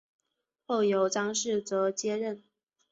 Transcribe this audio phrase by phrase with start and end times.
[0.65, 2.41] 后由张世则接任。